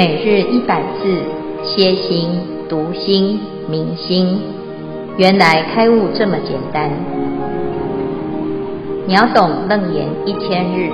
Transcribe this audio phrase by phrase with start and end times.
[0.00, 1.22] 每日一百字，
[1.62, 2.30] 歇心、
[2.70, 4.40] 读心、明心，
[5.18, 6.90] 原来开悟这么简单。
[9.06, 10.90] 秒懂楞严一千日，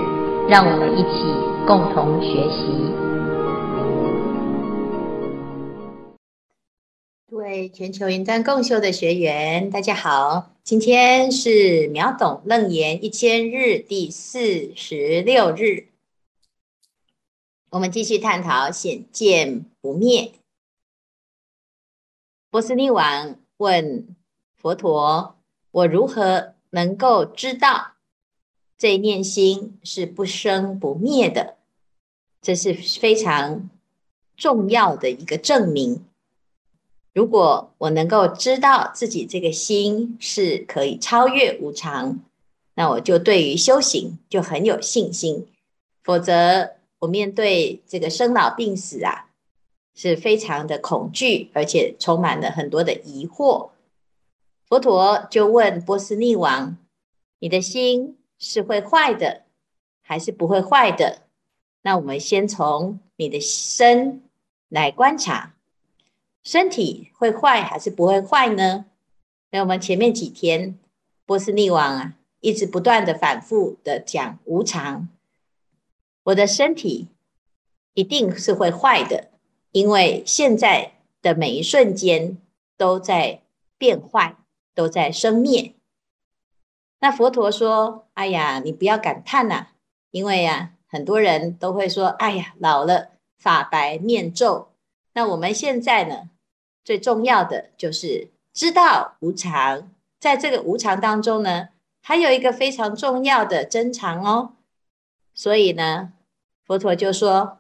[0.49, 1.23] 让我们一起
[1.69, 2.67] 共同学习。
[7.31, 15.85] 各位全球云端共修的学员，大家好，今天是秒懂楞严一千日第四十六日。
[17.77, 20.33] 我们继续探讨显见不灭。
[22.49, 24.17] 波斯匿王问
[24.57, 25.37] 佛陀
[25.71, 27.93] ：“我如何能够知道
[28.79, 31.59] 这一念心是不生不灭的？
[32.41, 33.69] 这是非常
[34.39, 36.07] 重要的一个证明。
[37.13, 42.21] 如果我能够知道自己这个心是可以超越无常，
[42.75, 45.47] 那我就对于修行就很有信心。
[46.03, 49.31] 否则，我面对这个生老病死啊，
[49.95, 53.71] 是非常的恐惧，而且充满了很多的疑惑。
[54.69, 56.77] 佛陀就问波斯匿王
[57.39, 59.43] ：“你的心是会坏的，
[60.03, 61.23] 还是不会坏的？”
[61.83, 64.23] 那我们先从你的身
[64.69, 65.55] 来观察，
[66.43, 68.87] 身体会坏还是不会坏呢？
[69.53, 70.77] 那我们前面几天，
[71.25, 75.09] 波斯匿王啊，一直不断的反复的讲无常。
[76.27, 77.07] 我的身体
[77.95, 79.31] 一定是会坏的，
[79.71, 82.37] 因为现在的每一瞬间
[82.77, 83.43] 都在
[83.79, 84.37] 变坏，
[84.75, 85.75] 都在生灭。
[86.99, 89.69] 那佛陀说：“哎呀，你不要感叹呐，
[90.11, 94.71] 因为呀，很多人都会说：‘哎呀，老了发白面皱。’
[95.15, 96.31] 那我们现在呢，
[96.85, 101.69] 最重要的就是知道无常，在这个无常当中呢，
[102.03, 104.55] 还有一个非常重要的真常哦。
[105.33, 106.13] 所以呢。”
[106.67, 107.59] 佛陀就说：“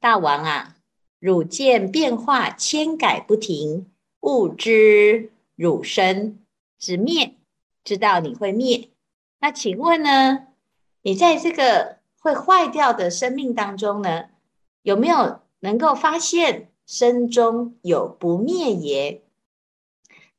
[0.00, 0.74] 大王啊，
[1.20, 3.86] 汝见变化千改不停，
[4.18, 6.40] 悟知汝生
[6.76, 7.36] 之灭，
[7.84, 8.90] 知道你会灭。
[9.38, 10.48] 那请问呢？
[11.02, 14.24] 你在这个会坏掉的生命当中呢，
[14.82, 19.22] 有没有能够发现身中有不灭耶？”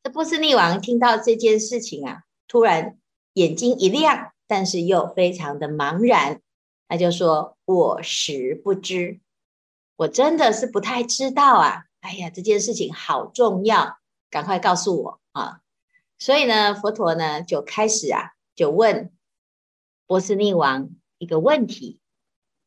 [0.03, 2.97] 这波斯匿王听到这件事情啊，突然
[3.35, 6.41] 眼睛一亮，但是又非常的茫然。
[6.87, 9.19] 他就说：“我实不知，
[9.95, 11.85] 我真的是不太知道啊！
[12.01, 13.97] 哎呀，这件事情好重要，
[14.29, 15.61] 赶快告诉我啊！”
[16.19, 19.11] 所以呢，佛陀呢就开始啊，就问
[20.05, 21.99] 波斯匿王一个问题。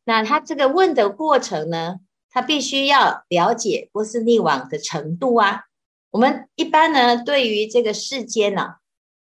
[0.05, 2.01] 那他这个问的过程呢，
[2.31, 5.65] 他必须要了解波斯匿王的程度啊。
[6.11, 8.77] 我们一般呢，对于这个世间呢、啊，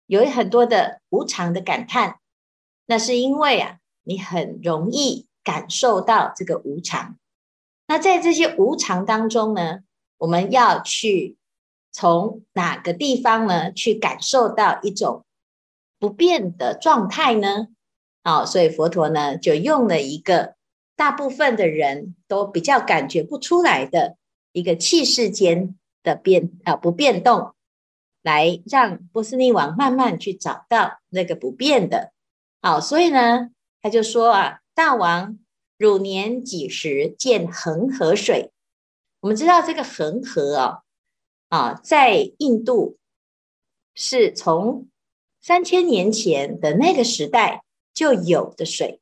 [0.08, 2.20] 有很多的无常的感叹，
[2.88, 3.78] 那是因为啊。
[4.08, 7.18] 你很容易感受到这个无常。
[7.88, 9.80] 那在这些无常当中呢，
[10.18, 11.38] 我们要去
[11.92, 15.26] 从哪个地方呢，去感受到一种
[16.00, 17.68] 不变的状态呢？
[18.24, 20.56] 好，所以佛陀呢就用了一个
[20.96, 24.18] 大部分的人都比较感觉不出来的
[24.52, 27.54] 一个气世间的变啊不变动，
[28.22, 32.12] 来让波斯匿王慢慢去找到那个不变的。
[32.62, 33.52] 好，所以呢。
[33.88, 35.40] 他就说啊，大王，
[35.78, 38.52] 汝年几时见恒河水？
[39.22, 40.84] 我们知道这个恒河啊，
[41.48, 42.98] 啊，在印度
[43.96, 44.90] 是从
[45.40, 49.00] 三千年前的那个时代就有的水，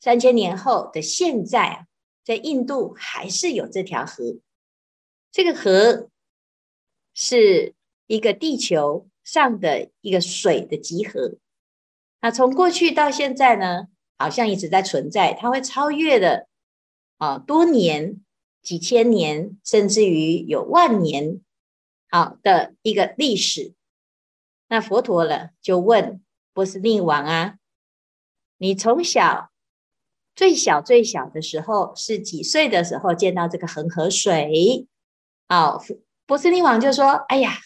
[0.00, 1.86] 三千年后的现在，
[2.24, 4.38] 在印度还是有这条河。
[5.30, 6.08] 这个河
[7.12, 7.74] 是
[8.06, 11.34] 一个地球上的一个水的集合。
[12.22, 13.88] 那从过去到现在呢？
[14.18, 16.46] 好像一直在存在，它会超越的
[17.18, 18.20] 啊，多年、
[18.62, 21.40] 几千年，甚至于有万年，
[22.10, 23.74] 好的一个历史。
[24.68, 26.22] 那佛陀呢，就问
[26.52, 27.56] 波斯匿王啊，
[28.58, 29.50] 你从小
[30.34, 34.86] 最小最小的时候是几岁的时候见到这个恒河水？
[35.48, 35.82] 好，
[36.26, 37.58] 波斯匿王就说：哎呀，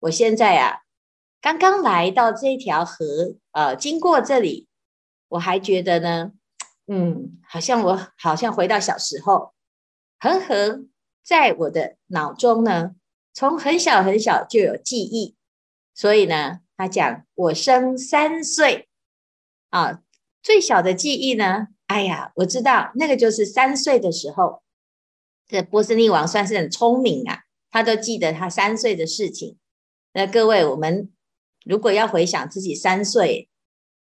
[0.00, 0.80] 我现在啊，
[1.40, 4.68] 刚刚来到这条河，呃，经过这里。
[5.32, 6.32] 我还觉得呢，
[6.86, 9.54] 嗯，好像我好像回到小时候，
[10.20, 10.84] 恒河
[11.24, 12.96] 在我的脑中呢，
[13.32, 15.34] 从很小很小就有记忆，
[15.94, 18.90] 所以呢，他讲我生三岁
[19.70, 20.02] 啊，
[20.42, 24.62] 最小的记忆呢，哎呀，我知道那个就是三岁的时候，
[25.46, 29.56] 这波斯匿王算是很聪明啊，他都记得他三岁的事情。
[30.12, 31.10] 那各位，我们
[31.64, 33.48] 如果要回想自己三岁，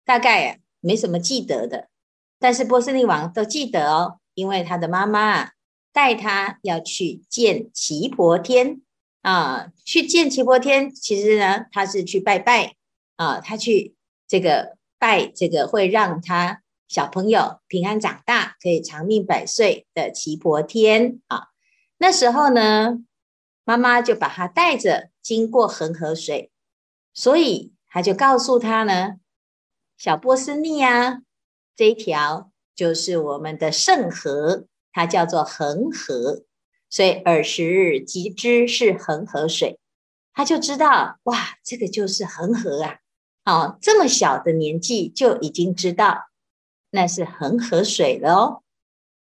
[0.06, 0.62] 大概。
[0.80, 1.88] 没什么记得的，
[2.40, 5.52] 但是波斯匿王都记得哦，因为他的妈妈
[5.92, 8.82] 带他要去见耆婆天
[9.22, 10.94] 啊，去见耆婆天。
[10.94, 12.76] 其实呢，他是去拜拜
[13.16, 13.96] 啊，他去
[14.28, 21.48] 这个拜这个会让他小朋友平安长大，可以长命百岁的耆婆天啊。
[21.98, 23.00] 那时候呢，
[23.66, 26.52] 妈妈就把他带着经过恒河水，
[27.14, 29.16] 所以他就告诉他呢，
[29.98, 31.22] 小波斯匿啊，
[31.76, 34.66] 这一条就是我们的圣河。
[34.94, 36.42] 它叫做恒河，
[36.90, 39.78] 所以尔时即知是恒河水，
[40.34, 42.98] 他就知道哇，这个就是恒河啊！
[43.46, 46.30] 哦，这么小的年纪就已经知道
[46.90, 48.64] 那是恒河水了哦。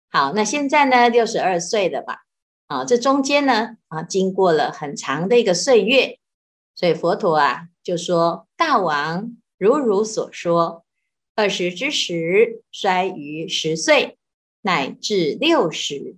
[0.09, 2.23] 好，那现在呢，六十二岁了吧？
[2.65, 6.17] 啊、哦，这中间呢，啊，经过了很长的一个岁月，
[6.73, 10.85] 所以佛陀啊就说：“大王如汝所说，
[11.35, 14.17] 二十之时衰于十岁。”
[14.61, 16.17] 乃至六十，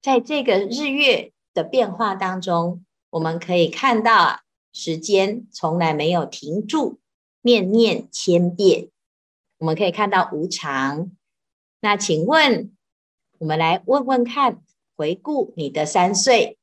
[0.00, 4.40] 在这个日月的变化当中，我们可以看到啊，
[4.72, 7.00] 时间从来没有停住，
[7.42, 8.88] 念念千变。
[9.58, 11.10] 我们可以看到无常。
[11.80, 12.74] 那请问，
[13.38, 14.62] 我们来问问看，
[14.96, 16.56] 回顾你的三岁，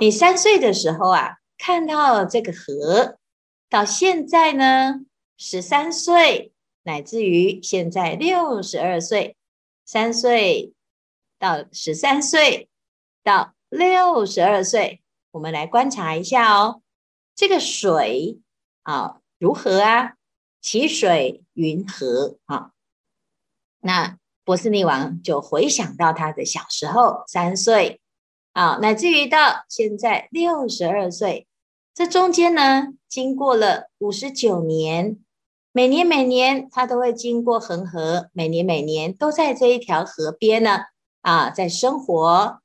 [0.00, 3.18] 你三岁的时候啊，看到这个河，
[3.68, 5.04] 到现在呢，
[5.36, 6.52] 十三岁，
[6.82, 9.36] 乃至于现在六十二岁。
[9.84, 10.72] 三岁
[11.38, 12.68] 到十三岁
[13.22, 15.00] 到六十二岁，
[15.30, 16.82] 我们来观察一下哦。
[17.36, 18.40] 这个水
[18.82, 20.14] 啊，如何啊？
[20.60, 22.72] 其水云河啊。
[23.78, 28.00] 那波斯匿王就回想到他的小时候，三岁
[28.54, 31.46] 啊，乃至于到现在六十二岁，
[31.94, 35.18] 这中间呢，经过了五十九年。
[35.76, 40.86] 每年每年，他都会经过恒河，每年每年都在这一条河边呢，
[41.20, 42.62] 啊，在生活。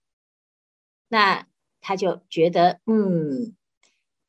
[1.09, 1.45] 那
[1.81, 3.53] 他就觉得，嗯，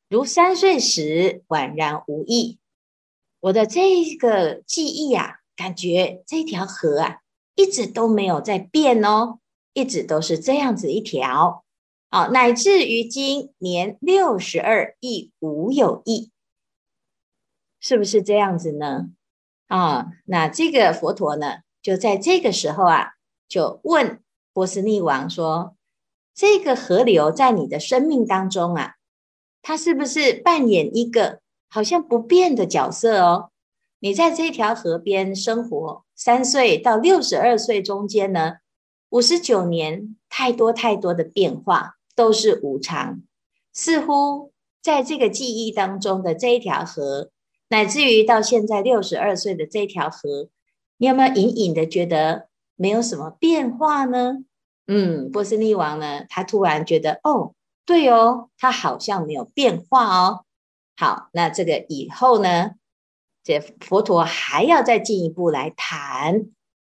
[0.09, 2.59] 如三岁时宛然无异。
[3.39, 7.19] 我的这个记忆啊，感觉这条河啊，
[7.55, 9.39] 一直都没有在变哦，
[9.75, 11.63] 一直都是这样子一条，
[12.11, 16.33] 哦，乃至于今年六十二亦无有异。
[17.83, 19.11] 是不是这样子呢？
[19.67, 23.15] 啊，那这个佛陀呢，就在这个时候啊，
[23.49, 24.21] 就问
[24.53, 25.75] 波斯匿王说
[26.33, 28.95] ：“这个河流在你的生命当中啊，
[29.63, 33.51] 它是不是扮演一个好像不变的角色哦？
[33.99, 38.59] 你在这条河边生活，三岁到六十二岁中间呢，
[39.09, 43.23] 五十九年，太多太多的变化都是无常，
[43.73, 47.33] 似乎在这个记忆当中的这一条河。”
[47.73, 50.51] 乃至于到现在六十二岁的这条河，
[50.99, 54.45] 你有没有隐隐的觉得没有什么变化呢？
[54.87, 57.55] 嗯，波斯匿王呢，他突然觉得，哦，
[57.87, 60.45] 对哦，他好像没有变化哦。
[60.99, 62.73] 好，那这个以后呢，
[63.43, 66.49] 这佛陀还要再进一步来谈。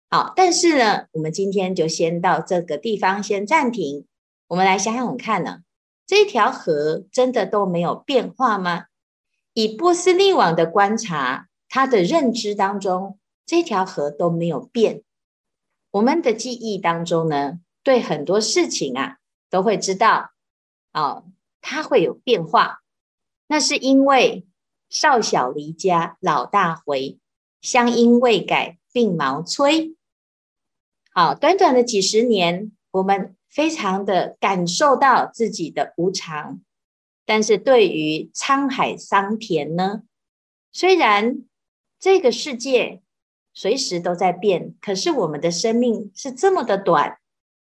[0.09, 4.07] 好，但是呢，我们今天就先到这个地方先暂停。
[4.47, 5.63] 我们来想想看呢，
[6.07, 8.85] 这条河真的都没有变化吗？
[9.59, 15.03] 以波斯匿王的观察，他的认知当中，这条河都没有变。
[15.91, 19.17] 我们的记忆当中呢，对很多事情啊，
[19.51, 20.31] 都会知道，
[20.93, 21.25] 哦，
[21.61, 22.85] 它会有变化。
[23.49, 24.47] 那是因为
[24.89, 27.19] 少小离家，老大回，
[27.61, 29.93] 乡音未改，鬓毛衰。
[31.11, 36.61] 好，短短的几十年，我们非常的感受到自己的无常。
[37.29, 40.01] 但是对于沧海桑田呢，
[40.73, 41.45] 虽然
[42.01, 43.03] 这个世界
[43.53, 47.19] 随时都在变，可是我们的生命是这么的短，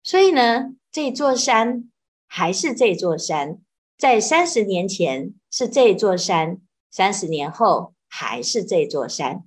[0.02, 1.88] 所以呢，这座山
[2.26, 3.60] 还是这座山，
[3.96, 9.44] 在三十年前是这座山，三十年后还是这座山。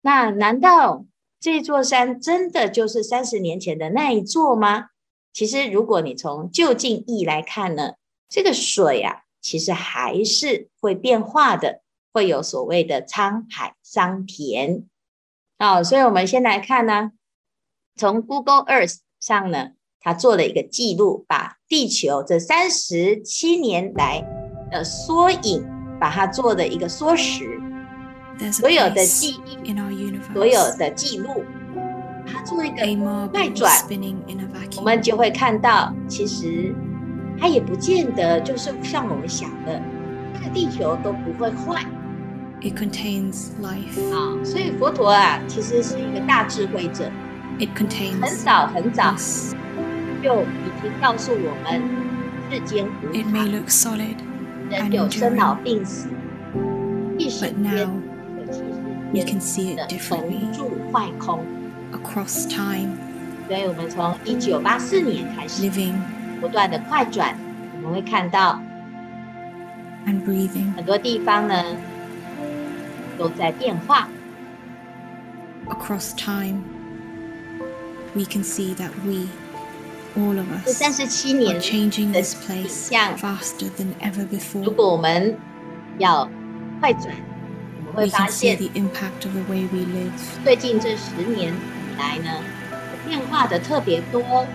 [0.00, 1.06] 那难道
[1.38, 4.88] 这座山真的就是三十年前的那一座吗？
[5.32, 7.92] 其实，如果你从就近义来看呢？
[8.28, 14.84] 这个水啊，其实还是会变化的，会有所谓的沧海桑田。
[15.58, 17.12] 哦，所以我们先来看呢，
[17.94, 24.22] 从 Google Earth 上呢，它做了一个记录，把地球这三十七年来
[24.70, 25.64] 的缩影，
[26.00, 27.60] 把它做的一个缩时，
[28.52, 29.74] 所有的记忆，
[30.34, 31.44] 所有的记录，
[32.26, 32.82] 它做一个
[33.32, 33.72] 外转，
[34.76, 36.74] 我们就会看到，其实。
[37.38, 39.80] 它也不见得就是像我们想的，
[40.34, 41.84] 这个地球都不会坏。
[42.62, 44.00] It contains life.
[44.12, 47.10] 啊，所以佛陀啊，其实是一个大智慧者。
[47.58, 49.14] It contains 很早很早
[50.22, 51.82] 就已经告诉我们，
[52.50, 53.22] 世间无常。
[53.22, 54.16] It may look solid
[54.70, 56.08] 人有生老病死，
[57.18, 57.88] 一瞬间，
[59.12, 61.40] 可其实的横竖坏空。
[61.92, 62.96] Across time，
[63.46, 65.94] 所以我们从一九八四年开始，living
[66.40, 67.36] 不断的快转，
[67.76, 68.60] 我们会看到
[70.06, 71.76] ，and breathing 很多地方呢
[73.18, 74.08] 都在变化。
[75.68, 79.26] Across time，we can see that we。
[80.64, 81.90] 这三十七年的景
[82.66, 83.14] 象，
[84.64, 85.36] 如果我们
[85.98, 86.26] 要
[86.80, 87.14] 快转，
[87.78, 88.58] 我们会发现
[90.42, 92.30] 最近这十年以来呢，
[93.06, 94.46] 变化的特别多。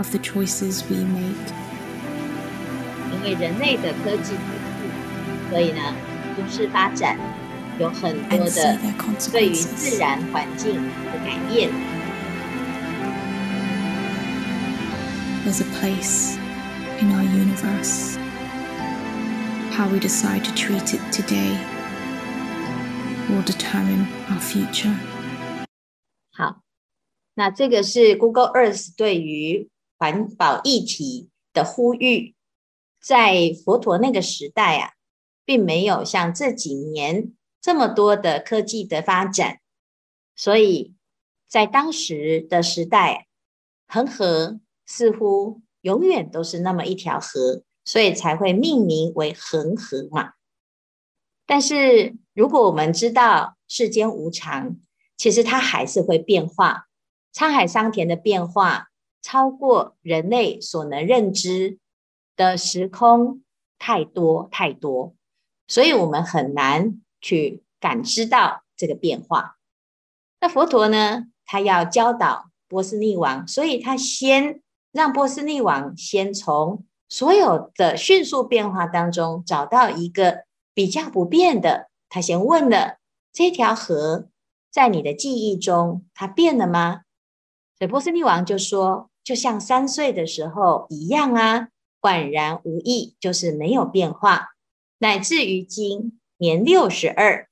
[0.00, 1.52] Of the choices we make，
[3.14, 5.80] 因为人类的科技进步，所以呢，
[6.36, 7.18] 都市发展
[7.78, 8.78] 有很多的
[9.32, 11.70] 对于自然环境的改变。
[15.46, 16.36] There's a place
[17.00, 18.18] in our universe.
[19.72, 21.56] How we decide to treat it today
[23.30, 24.94] will determine our future.
[26.32, 26.60] 好，
[27.34, 29.70] 那这个是 Google Earth 对于
[30.01, 32.33] 环保议题的呼吁。
[32.99, 34.93] 在佛陀那个时代啊，
[35.45, 39.59] 并没有像这几年这么多的科技的发展，
[40.35, 40.95] 所以
[41.47, 43.27] 在当时的时代，
[43.87, 44.59] 恒河。
[44.83, 50.33] 似乎永远都是那么一条河，所以才会命名为恒河嘛。
[51.45, 54.75] 但是如果我们知道世间无常，
[55.15, 56.89] 其实它还是会变化，
[57.33, 58.90] 沧海桑田的变化
[59.21, 61.77] 超过人类所能认知
[62.35, 63.43] 的时空
[63.79, 65.15] 太多太多，
[65.67, 69.57] 所以我们很难去感知到这个变化。
[70.39, 74.61] 那佛陀呢，他要教导波斯匿王，所以他先。
[74.93, 81.89] 让波斯匿王先从所有的迅速变化当中找到一个比较不变的。
[82.09, 82.97] 他先问了：
[83.31, 84.27] 这条河
[84.69, 87.03] 在你的记忆中，它变了吗？
[87.77, 91.69] 所以波斯匿王就说：就像三岁的时候一样啊，
[92.01, 94.49] 宛然无异，就是没有变化。
[94.99, 97.47] 乃至于今年六十二，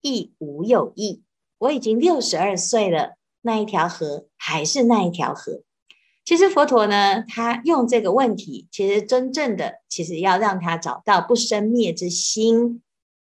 [0.00, 1.22] 亦无有异。
[1.58, 5.62] 我已经六十二岁了，那一条河还是那一条河。
[6.24, 12.82] 其实佛陀呢，他用这个问题，其实真正的其实要让他找到不生灭之心。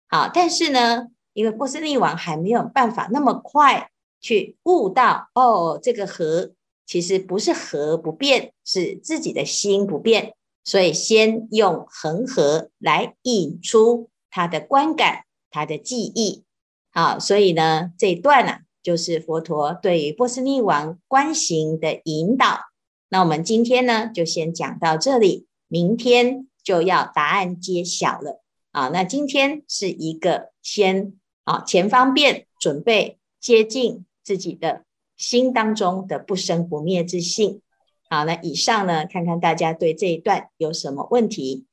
[0.08, 6.52] 好，但是呢，因为波斯匿王还没有办法那么快去悟到，哦，这个河
[6.92, 10.34] 其实不是河不变，是自己的心不变，
[10.66, 16.44] 所以先用恒河来引出他的观感，他的记忆。
[16.92, 22.60] 好，所以呢，这一段呢、啊，就是佛陀对于波斯匿王观行的引导。
[23.08, 28.90] 那我们今天呢，就先讲到这里，明天就要答案揭晓了啊。
[28.90, 31.14] 那今天是一个先
[31.46, 34.84] 啊，前方便准备接近自己的
[35.22, 37.62] 心当中的不生不灭之性。
[38.10, 41.66] 好，那以上呢，看看大家对这一段有什么问题？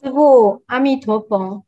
[0.00, 1.64] 师父，阿弥陀佛。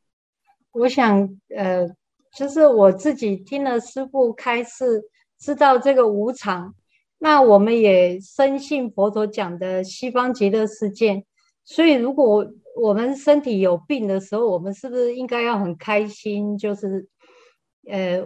[0.72, 1.88] 我想，呃，
[2.34, 5.04] 就是我自己听了师父开示，
[5.38, 6.74] 知道这个无常。
[7.18, 11.24] 那我们也深信佛陀讲的西方极乐世界，
[11.64, 12.46] 所以如果
[12.80, 16.56] 我们身体有病的时候，我们是不是应该要很开心？
[16.56, 17.08] 就是，
[17.88, 18.24] 呃，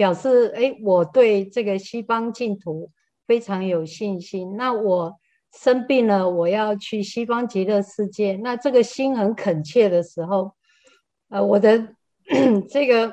[0.00, 2.90] 表示哎，我对这个西方净土
[3.26, 4.56] 非常有信心。
[4.56, 5.14] 那我
[5.52, 8.36] 生病了，我要去西方极乐世界。
[8.36, 10.54] 那这个心很恳切的时候，
[11.28, 11.94] 呃，我的
[12.70, 13.12] 这个。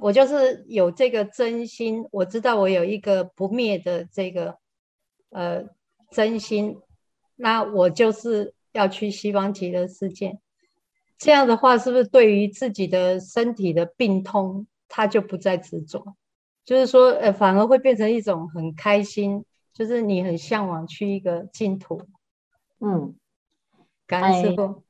[0.00, 4.56] 我就是有这个真心，我知道我有一个不灭的这个
[5.30, 5.64] 呃
[6.12, 6.78] 真心，
[7.34, 10.38] 那我就是要去西方极乐世界。
[11.18, 16.16] 这样的话，是不是对于自己的身体的病痛，他就不再执着？
[16.64, 22.02] 就是说，呃，反而会变成一种很开心，就是你很向往去一个净土。
[22.80, 23.14] 嗯，
[24.06, 24.82] 感恩师父。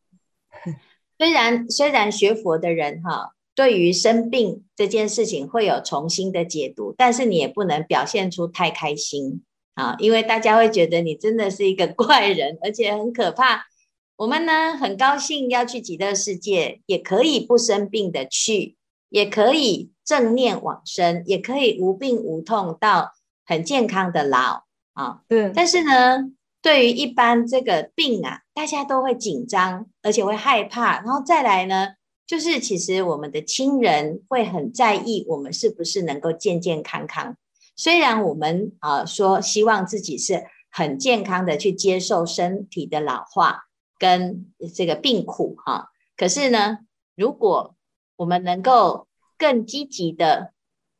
[0.50, 0.80] 哎、
[1.18, 3.34] 虽然虽然学佛的人哈。
[3.54, 9.42] 对于生病这件事情会有重新的解读，但是你也不能表现出太开心
[9.74, 13.66] 啊，因为大家会觉得你真的是一个怪人，而且很可怕。
[14.14, 18.76] 我们呢，很高兴要去极乐世界，也可以不生病的去，
[19.08, 23.12] 也可以正念往生，也可以无病无痛到
[23.44, 25.22] 很健康的老啊。
[25.28, 25.52] 对。
[25.54, 26.30] 但是呢，
[26.62, 31.88] 对于一般这个病啊，大家都会紧张，而且会害怕，然后再来呢。
[32.26, 37.38] 就是其实我们的亲人会很在意我们是不是能够健健康康。
[37.74, 43.62] 虽然我们啊说希望自己是很健康的去接受身体的老化
[43.98, 45.88] 跟这个病苦哈。
[46.18, 46.80] 可是呢，
[47.16, 47.74] 如果
[48.18, 49.06] 我们能够
[49.38, 50.52] 更积极的，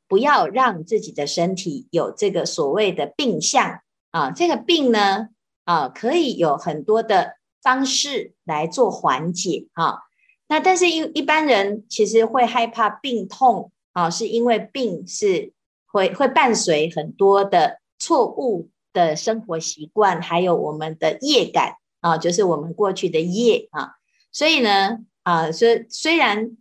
[0.07, 3.81] 不要让自己的身体有这个所谓的病相
[4.13, 5.29] 啊，这个病呢
[5.65, 10.05] 啊，可以有很多的方式来做缓解哈。
[10.47, 15.53] 那但是，一一般人其实会害怕病痛啊，是因为病是
[15.87, 23.97] 会会伴随很多的错误的生活习惯，还有我们的业感啊，就是我们过去的业啊。
[24.31, 26.57] 所以呢，啊，虽虽然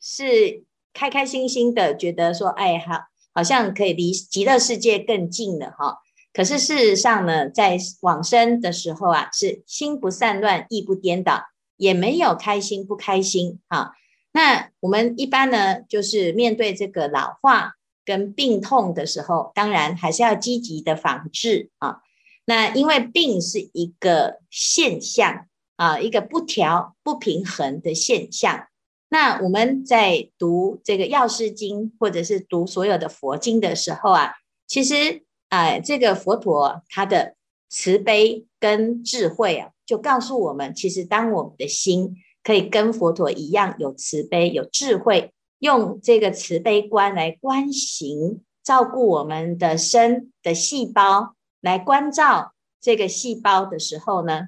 [0.00, 3.04] 是开开心心的觉得说，哎，好，
[3.34, 5.98] 好像可以离极乐世界更近了哈。
[6.32, 11.44] 可是事实上呢，在往生的时候啊，是心不散乱，意不颠倒。
[11.76, 13.94] 也没有开心不开心哈，
[14.32, 17.72] 那我们一般呢，就是面对这个老化
[18.04, 22.02] 跟病痛的时候，当然还是要积极的防治啊。
[22.44, 28.66] 那因为病是一个现象啊，一个不调不平衡的现象。
[29.10, 34.32] 那我们在读这个药师经或者是读所有的佛经的时候啊，
[34.66, 37.34] 其实啊，这个佛陀他的
[37.68, 39.70] 慈悲跟智慧啊。
[39.84, 42.14] 就告诉我们，其实当我们的心
[42.44, 54.46] 可以跟佛陀一样有慈悲、有智慧，用这个慈悲观来观行，照顾我们的身的细胞，来关照这个细胞的时候呢，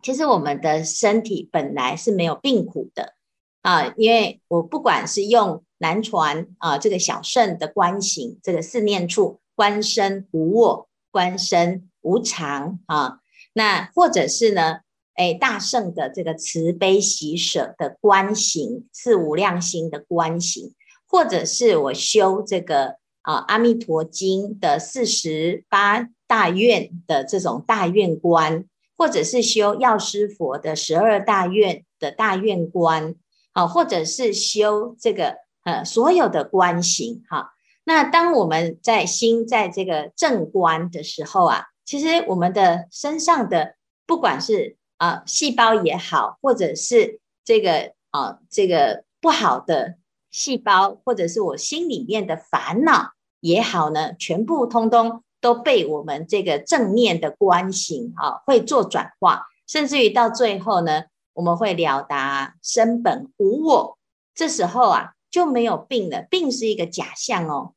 [0.00, 3.14] 其实我们的身体本来是没有病苦的
[3.62, 3.92] 啊。
[3.96, 13.20] 因为我不管是用南传啊这个小乘的观行，这个四念处观身无我、观身无常啊。
[13.52, 14.80] 那或者是呢，
[15.14, 20.72] 哎，大圣的这个慈悲喜舍的观行，四无量心的观行，
[21.06, 28.64] 或者是我修这个啊《阿弥陀经》的四十八大愿的这种大愿观，
[28.96, 33.16] 或者是修药师佛的十二大愿的大愿观，
[33.52, 37.52] 好，或者是修这个呃所有的观行，哈。
[37.84, 41.66] 那当我们在心在这个正观的时候啊。
[41.86, 43.74] 其实我们的身上的
[44.06, 49.96] 不管是啊细胞也好，或者是这个啊这个不好的
[50.30, 53.10] 细胞，或者是我心里面的烦恼
[53.40, 63.98] 也好呢，全部通通都被我们这个正念的观行啊会做转化，甚至于到最后呢，我们会了达身本无我，
[64.34, 67.74] 这时候啊就没有病了，病是一个假象哦。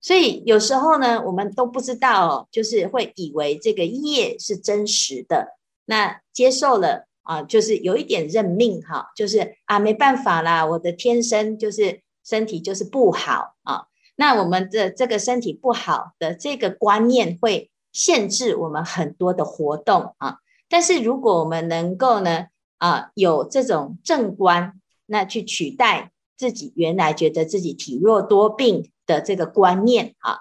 [0.00, 13.86] 所以有时候呢，我们都不知道，就是会以为这个业是真实的，那接受了啊，就是有一点认命哈，就是啊没办法啦，我的天生就是身体就是不好啊。
[14.16, 20.38] 那我们的这个身体不好的这个观念会限制我们很多的活动啊。
[20.68, 22.46] 但是如果我们能够呢
[22.82, 28.90] 啊有这种正观，那去取代自己原来觉得自己体弱多病。
[29.04, 30.38] 的这个观念啊，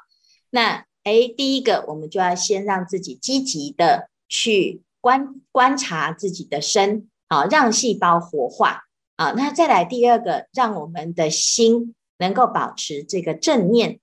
[0.51, 8.83] 那诶，第一个我们就要先让自己积极的去观观察自己的身，啊，让细胞活化
[9.15, 9.31] 啊。
[9.31, 13.99] 那再来第二个，让我们的心能够保持这个正念。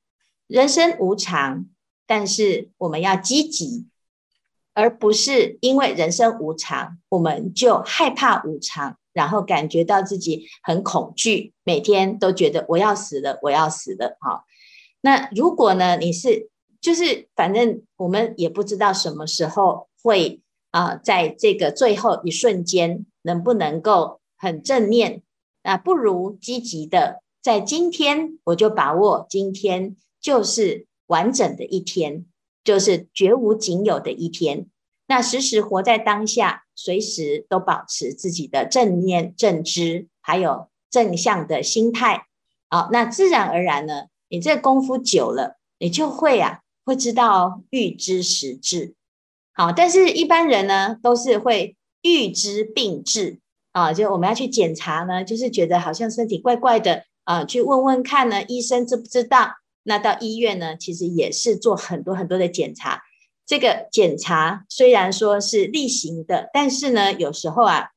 [0.49, 1.67] 人生无常，
[2.05, 3.87] 但是我们要积极，
[4.79, 14.45] 而不是因为人生无常，我们就害怕无常，然后感觉到自己很恐惧，每天都觉得我要死了，我要死了，好。
[15.01, 15.97] 那如果呢？
[15.97, 16.49] 你是
[16.81, 25.23] 就是反正我们也不知道什么时候会啊、在这个最后一瞬间能不能够很正念？
[25.65, 32.27] 那不如积极的在今天，我就把握今天就是完整的一天，
[32.69, 34.67] 就是绝无仅有的一天。
[35.07, 42.27] 那时时活在当下，随时都保持自己的正念、正知，还有正向的心态。
[42.69, 44.09] 好，那自然而然呢？
[44.29, 48.95] 你这功夫久了，你就会啊，会知道预知时至。
[49.55, 53.41] 好，但是一般人呢，都是会预知病治
[53.73, 59.53] 啊，就我们要去检查呢，就是觉得好像身体怪怪的啊，去问问看呢，医生知不知道？
[59.89, 63.03] 那到医院呢，其实也是做很多很多的检查。
[63.47, 67.89] 这个检查虽然说是例行的，但是呢，有时候啊，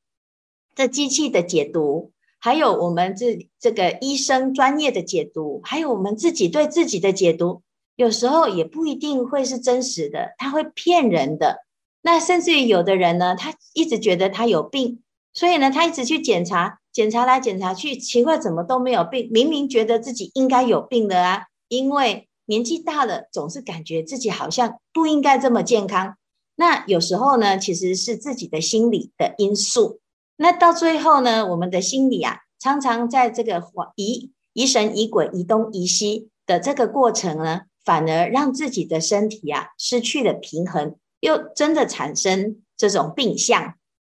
[0.73, 2.13] 这机器的解读。
[2.43, 7.61] 还有我们这这个医生专业的解读，还有我们自己对自己的解读，
[7.95, 11.59] 有时候也不一定会是真实的，他会骗人的。
[12.01, 26.17] 那甚至于有的人呢，他一直觉得他有病，所以呢，他一直去检查，检查来检查去，奇怪怎么都没有病，明明觉得自己应该有病的啊，因为年纪大了，总是感觉自己好像不应该这么健康。
[26.55, 30.01] 那有时候呢，其实是自己的心理的因素。
[30.35, 33.63] 那到最后呢，我们的心理啊，常常在这个
[33.95, 43.75] 疑疑神疑鬼、疑东疑西的这个过程呢，反而让自己的身体啊失去了平衡，又真的产生这种病象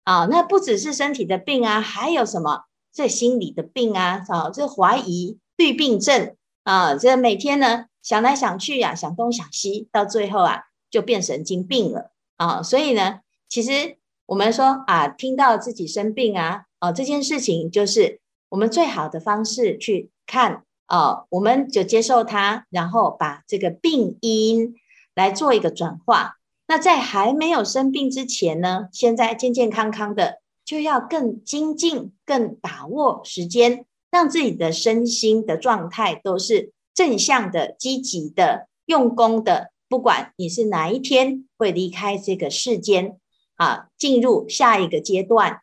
[0.06, 0.26] 啊。
[0.28, 2.62] 那不只是身体的病啊，还有什么？
[2.94, 12.62] 这心理的病啊，啊，这怀疑虑病症啊，这每天呢想来想去呀、啊，想东想西，到最后啊就变神经病了啊。
[12.62, 13.20] 所以呢，
[13.50, 18.20] 其实我们说啊，听到自己生病啊，啊这件事情就是
[18.50, 24.76] 我们最好的方式去看啊，我们就接受它，然后把这个病因
[25.16, 26.38] 来做一个转化。
[26.68, 30.42] 那在还没有生病之前呢，现在健健康康的。
[30.64, 39.72] 就要更精进，更把握时间，让自己的身心的状态都是正向的、积极的、用功的。
[39.88, 43.18] 不管你是哪一天会离开这个世间，
[43.56, 45.62] 啊，进入下一个阶段。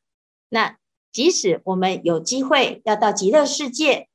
[0.48, 0.76] 那
[1.12, 4.08] 即使我们有机会要到极乐世界，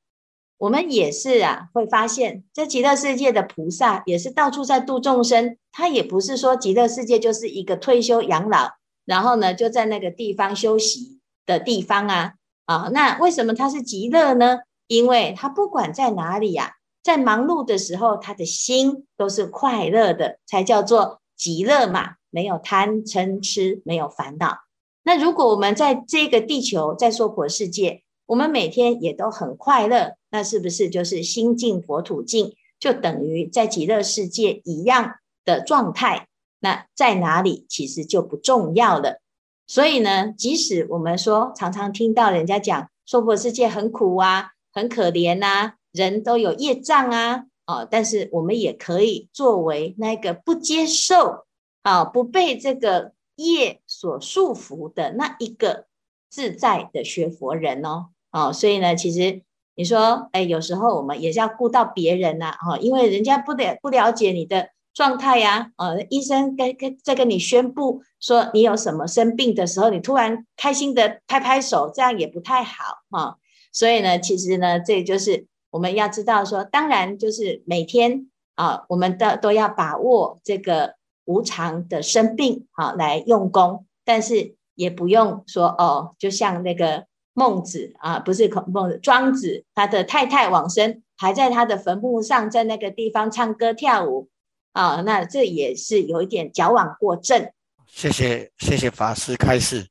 [0.58, 5.58] 我们也是啊，会发现这极乐世界的菩萨也是到处在度众生。
[5.72, 8.72] 他也不是说极乐世界就是一个退休养老。
[9.06, 14.60] 然后呢，就在那个地方休息的地方啊，啊，那为什么他是极乐呢？
[14.88, 24.60] 因为他不管在哪里呀、在忙碌的时候，他的心都是快乐的，才叫做极乐嘛，没有贪嗔痴，没有烦恼。
[25.04, 36.28] 那如果我们在这个地球，在娑婆世界，我们每天也都很快乐，那是不是就是心净佛土净，就等于在极乐世界一样的状态？
[36.60, 39.20] 那在哪里其实就不重要了，
[39.66, 51.46] 所以呢，即使我们说常常听到人家讲娑婆世界很苦啊，很可怜呐、人都有业障啊，哦，但是我们也可以作为那个不接受
[51.82, 55.86] 啊，不被这个业所束缚的那一个
[56.30, 59.42] 自在的学佛人哦，哦，所以呢，其实
[59.76, 64.73] 你说，哎，有时候我们也是要顾到别人呐，哦，因为人家不了不了解你的。
[64.94, 73.38] 状态呀，呃，医生跟跟在跟你宣布说你有什么生病的时候，你突然开心的拍拍手，这样也不太好哈。
[73.72, 80.94] 所以呢，其实呢，这就是我们要知道说，当然就是每天啊，我们的都要把握这个
[81.26, 94.30] 无常的生病啊，来用功，但是也不用说哦，就像那个孟子啊，不是孔孟，庄子他的太太往生，还在他的坟墓上，在那个地方唱歌跳舞。
[94.74, 97.52] 啊、哦，那这也是有一点矫枉过正。
[97.88, 99.88] 谢谢谢谢法师开示。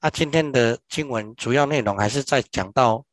[0.00, 3.04] 那、啊、今天的经文主要内容还是在讲到，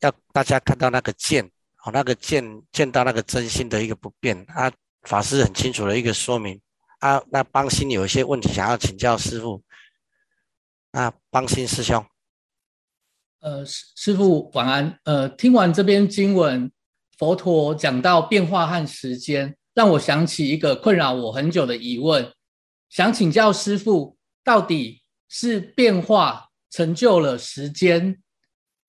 [0.00, 1.44] 要大家看到那个见，
[1.84, 4.36] 哦，那个见见到那个真心的一个不变。
[4.48, 6.60] 啊，法师很清楚的一个说明。
[7.00, 9.62] 啊，那邦心有一些问题想要请教师傅。
[10.92, 12.04] 啊，邦心师兄。
[13.40, 14.98] 呃，师师傅晚安。
[15.04, 16.70] 呃，听完这篇经文，
[17.18, 19.56] 佛陀讲到变化和时间。
[19.74, 22.32] 让我想起一个困扰我很久的疑问，
[22.90, 28.22] 想请教师父，到底是变化成就了时间，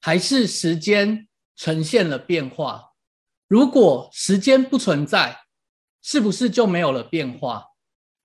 [0.01, 2.91] 还是时间呈现了变化？
[3.47, 5.39] 如果时间不存在，
[6.01, 7.67] 是不是就没有了变化？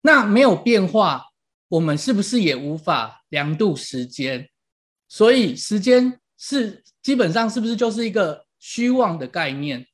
[0.01, 1.27] 那没有变化，
[1.69, 4.49] 我们是不是也无法量度时间？
[5.07, 9.87] 所以时间是基本上是不是就是一个虚妄的概念？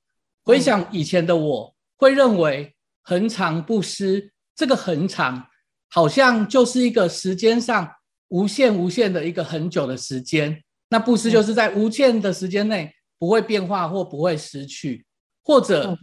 [0.42, 1.73] 回想以前的我。
[1.96, 5.46] 会认为恒常不失，这个恒常
[5.90, 7.90] 好像就是一个时间上
[8.28, 10.62] 无限无限的一个很久的时间。
[10.88, 15.04] 那不失就是在无限的时间内不会变化或不会失去，
[15.42, 15.98] 或者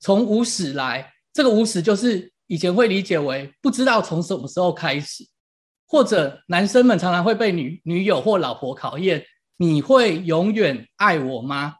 [0.00, 5.24] 从无始来，这个无始就是以前会理解为不知道从什么时候开始，
[5.86, 9.24] 或者男生们常常会被女女友或老婆考验，
[9.58, 11.76] 你会永远爱我吗？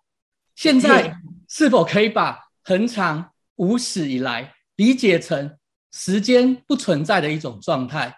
[0.54, 1.16] 现在
[1.48, 3.31] 是否可以把恒常
[3.62, 5.56] 无始以来，理解成
[5.92, 8.12] 时间不存在的一种状态，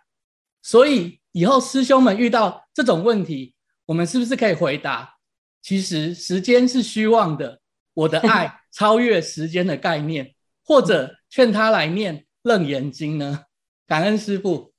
[0.62, 3.54] 所以以后师兄们遇到这种问题，
[3.84, 5.16] 我们是不是可以回答：
[5.60, 7.60] 其实时间是虚妄的，
[7.92, 13.44] 我的爱 超越时间的概念，或者劝他来念《楞严经》呢？
[13.86, 14.72] 感恩师父。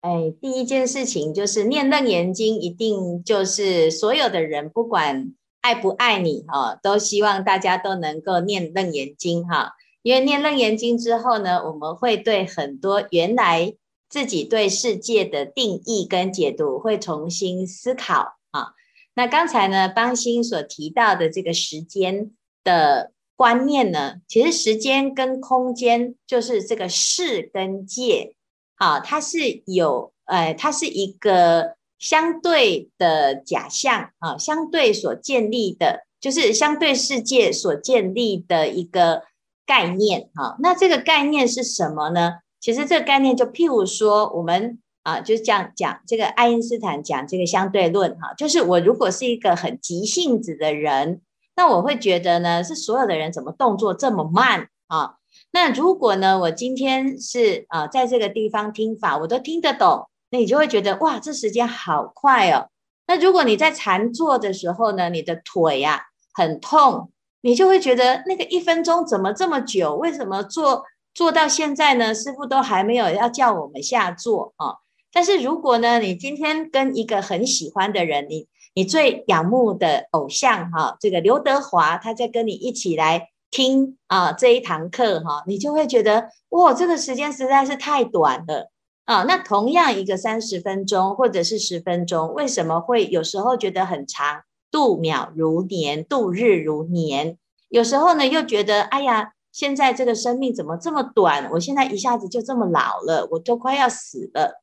[0.00, 5.32] 哎，第一件事情就是念《楞严经》，一定就是所有的人不管。
[5.62, 6.74] 爱不爱你啊？
[6.82, 9.72] 都希望大家都能够念楞严经哈，
[10.02, 13.74] 因为念楞严经之后呢，我们会对很多原来
[14.08, 18.74] 自己对世界的定义跟解读会重新思考啊。
[19.14, 22.32] 那刚才呢，邦心所提到的这个时间
[22.64, 28.34] 的观念呢，其实时间跟空间就是这个世跟界，
[28.76, 39.22] 啊，它是有，呃，它是一个相对的假象啊，相对所建立的，就是相对世界所建立的一个
[39.64, 40.56] 概念啊。
[40.58, 42.40] 那这个概念是什么呢？
[42.60, 51.20] 其实这个概念就譬如说，我们啊，就这样讲这个爱因斯坦讲这个相对论哈，就是我如果是一个很急性子的人。
[51.54, 55.16] 那我会觉得呢，是所有的人怎么动作这么慢啊？
[55.52, 62.68] 那如果呢，我今天是啊，在这个地方听法，我都听得懂，那你就会觉得哇，这时间好快哦。
[63.06, 67.10] 那如果你在禅坐的时候呢，你的腿呀、很痛，
[67.42, 69.94] 你就会觉得那个一分钟怎么这么久？
[69.94, 72.14] 为什么坐坐到现在呢？
[72.14, 74.76] 师傅都还没有要叫我们下坐啊？
[75.12, 88.70] 但是如果呢，你今天跟一个很喜欢的人，你你最仰慕的偶像哈，这个刘德华，他在跟你一起来听啊这一堂课哈，你就会觉得哇，这个时间实在是太短了
[89.04, 89.24] 啊。
[89.24, 94.42] 那同样一个三十分钟或者是十分钟，为什么会有时候觉得很长？
[94.70, 97.38] 度秒如年，度日如年。
[97.68, 101.50] 有时候呢，又觉得哎呀，现在这个生命怎么这么短？
[101.52, 104.62] 我现在一下子就这么老了，我都快要死了。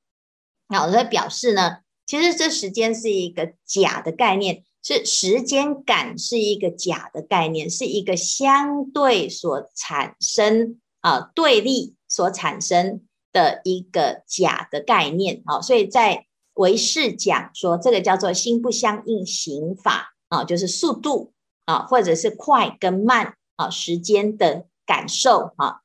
[0.68, 1.78] 那我在表示呢？
[2.06, 21.34] 其实这时间是一个假的概念，是时间感是一个假的概念，是一个相对所产生啊对立所产生的一个假的概念啊，所以在唯识讲说这个叫做心不相应行法啊，就是速度
[21.66, 25.82] 啊，或者是快跟慢啊，时间的感受啊，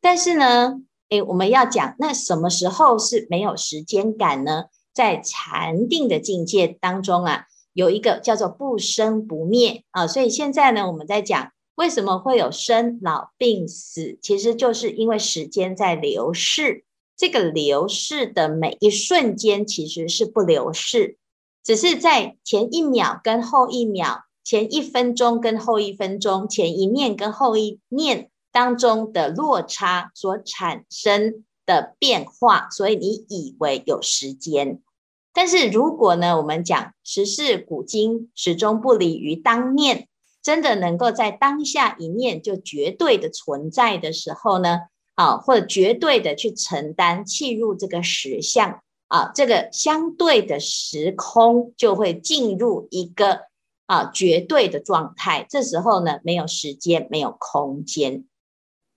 [0.00, 4.64] 但是呢，诶，我们要讲那什么时候是没有时间感呢？
[4.94, 16.84] 在禅定的境界当中啊，有一个叫做不生不灭啊，所以现在呢，我们在讲为什么会有生老病死，其实就是因为时间在流逝，
[17.16, 21.18] 这个流逝的每一瞬间其实是不流逝，
[21.64, 34.80] 只是在前一秒跟后一秒，前一分钟跟后一分钟，前一念跟后一念当中的落差所产生的变化，所以你以为有时间。
[35.32, 40.06] 但是如果呢，我们讲时事古今始终不离于当念，
[40.44, 44.82] 真的能够在当下一念就绝对的存在的时候呢，
[45.16, 53.40] 啊，或者绝对的去承担契入这个实相啊，这个相对的时空就会进入一个
[53.86, 55.44] 啊绝对的状态。
[55.48, 58.24] 这时候呢，没有时间，没有空间。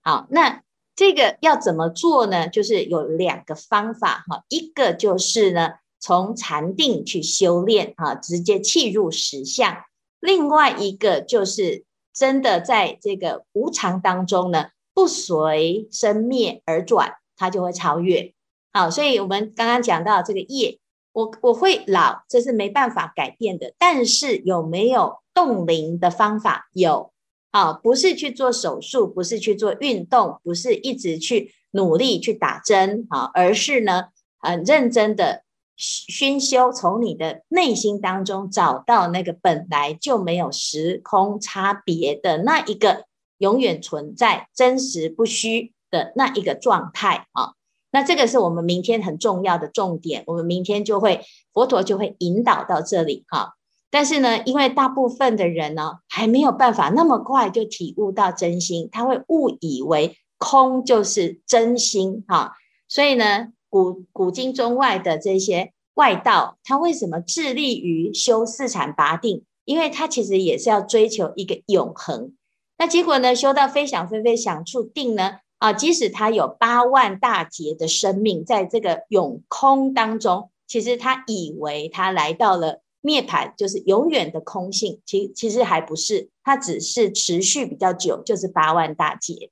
[0.03, 0.61] 好，那
[0.95, 2.47] 这个要怎么做呢？
[2.47, 5.69] 就是有两个方法哈，一个就是呢。
[5.99, 9.77] 从禅定去修炼啊，直接契入实相。
[10.19, 18.33] 另外一个就是真的在这个无常当中呢，不随生灭而转，它就会超越。
[18.73, 20.79] 好，所以我们刚刚讲到这个业，
[21.13, 23.73] 我我会老，这是没办法改变的。
[23.77, 26.67] 但是有没有冻龄的方法？
[26.73, 27.11] 有。
[27.51, 35.43] 啊，不是去做手术，不是去做运动，不是一直去努力去打针啊，而是呢，很认真的。
[35.77, 43.05] 熏修，从你的内心当中找到那个本来就没有时空差别的那一个
[43.37, 47.53] 永远存在、真实不虚的那一个状态啊。
[47.91, 53.53] 那这个是我们明天很重要的重点，我们明天就会佛陀就会引导到这里哈。
[53.91, 62.53] 但是呢，因为大部分的人呢还没有办法那么快就体悟到真心，他会误以为空就是真心哈，
[62.87, 63.49] 所以呢。
[63.77, 69.43] 古古今中外的这些外道，他为什么致力于修四禅八定？
[69.65, 72.33] 因为他其实也是要追求一个永恒。
[72.79, 75.39] 那结果呢，修到非想非非想处定呢？
[75.59, 85.01] 啊，即使他有八万大劫的生命，在这个永空当中，其实他以为他来到了涅槃，就是永远的空性。
[85.05, 89.51] 其其实还不是，他只是持续比较久，就是八万大劫。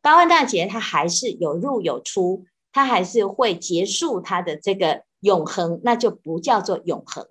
[0.00, 2.44] 八万大劫，他还是有入有出。
[2.76, 7.26] 它还是会结束它的这个永恒，那就不叫做永恒。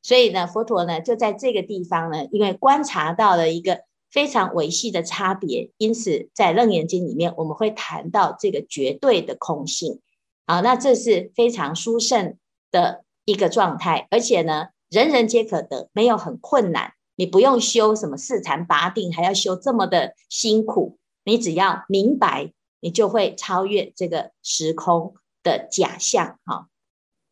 [0.00, 10.00] 所以呢，佛陀呢就在这个地方呢，因为观察到了一个非常微细的差别，因此在《楞严经》里面我们会谈到这个绝对的空性。
[10.46, 12.38] 好，那这是非常殊胜
[12.70, 22.54] 的一个状态，而且呢，人人皆可得，没有很困难，你不用修什么四禅八定，还要修这么的辛苦，你只要明白。
[22.86, 26.68] 你就会超越这个时空的假象，哈。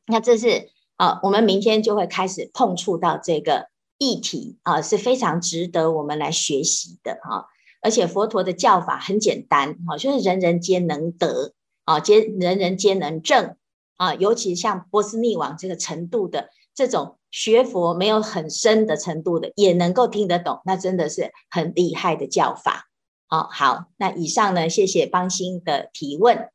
[0.05, 7.47] 那这是啊，我们明天就会开始碰触到这个议题啊，是非常值得我们来学习的哈。
[7.81, 11.53] 而且佛陀的教法很简单，哈，就是人人皆能得，
[11.85, 13.57] 啊，皆人人皆能证，
[13.97, 22.89] 啊，尤其像波斯匿王这个程度的这种学佛没有很深的程度的，也能够听得懂，那真的是很厉害的教法。
[23.35, 26.49] 哦，好，那以上呢，谢谢邦心的提问。